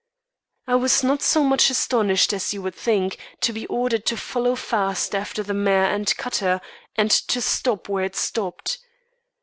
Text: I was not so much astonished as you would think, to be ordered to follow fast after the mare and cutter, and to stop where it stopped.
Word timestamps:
I 0.65 0.73
was 0.77 1.03
not 1.03 1.21
so 1.21 1.43
much 1.43 1.69
astonished 1.69 2.33
as 2.33 2.55
you 2.55 2.63
would 2.63 2.73
think, 2.73 3.19
to 3.41 3.53
be 3.53 3.67
ordered 3.67 4.03
to 4.07 4.17
follow 4.17 4.55
fast 4.55 5.13
after 5.13 5.43
the 5.43 5.53
mare 5.53 5.93
and 5.93 6.17
cutter, 6.17 6.59
and 6.95 7.11
to 7.11 7.39
stop 7.39 7.87
where 7.87 8.05
it 8.05 8.15
stopped. 8.15 8.79